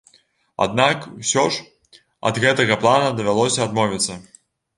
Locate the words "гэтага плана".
2.45-3.13